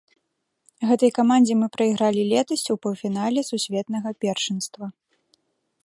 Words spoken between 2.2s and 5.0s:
летась у паўфінале сусветнага першынства.